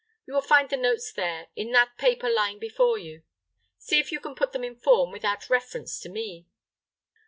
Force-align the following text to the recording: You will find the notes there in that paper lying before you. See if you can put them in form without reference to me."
You 0.25 0.33
will 0.33 0.41
find 0.41 0.67
the 0.67 0.77
notes 0.77 1.13
there 1.13 1.49
in 1.55 1.73
that 1.73 1.95
paper 1.99 2.27
lying 2.27 2.57
before 2.57 2.97
you. 2.97 3.21
See 3.77 3.99
if 3.99 4.11
you 4.11 4.19
can 4.19 4.33
put 4.33 4.51
them 4.51 4.63
in 4.63 4.75
form 4.77 5.11
without 5.11 5.47
reference 5.47 5.99
to 5.99 6.09
me." 6.09 6.47